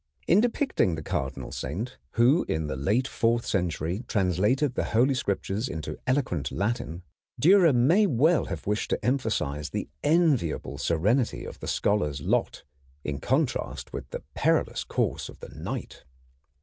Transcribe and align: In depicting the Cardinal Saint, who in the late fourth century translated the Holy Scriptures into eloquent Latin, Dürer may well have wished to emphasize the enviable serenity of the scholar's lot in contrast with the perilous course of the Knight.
In 0.25 0.41
depicting 0.41 0.95
the 0.95 1.03
Cardinal 1.03 1.51
Saint, 1.51 1.99
who 2.13 2.43
in 2.49 2.65
the 2.65 2.75
late 2.75 3.07
fourth 3.07 3.45
century 3.45 4.03
translated 4.07 4.73
the 4.73 4.85
Holy 4.97 5.13
Scriptures 5.13 5.67
into 5.67 5.95
eloquent 6.07 6.51
Latin, 6.51 7.03
Dürer 7.39 7.71
may 7.75 8.07
well 8.07 8.45
have 8.45 8.65
wished 8.65 8.89
to 8.89 9.05
emphasize 9.05 9.69
the 9.69 9.87
enviable 10.01 10.79
serenity 10.79 11.45
of 11.45 11.59
the 11.59 11.67
scholar's 11.67 12.19
lot 12.19 12.63
in 13.03 13.19
contrast 13.19 13.93
with 13.93 14.09
the 14.09 14.23
perilous 14.33 14.83
course 14.83 15.29
of 15.29 15.39
the 15.39 15.49
Knight. 15.49 16.03